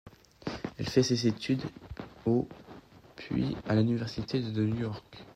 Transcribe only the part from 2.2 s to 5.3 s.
au puis à l'université de New York.